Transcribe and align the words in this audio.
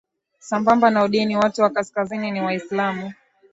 sambamba 0.39 0.89
na 0.89 1.03
udini 1.03 1.35
Watu 1.37 1.61
wa 1.61 1.69
Kaskazini 1.69 2.31
ni 2.31 2.41
Waislamu 2.41 3.13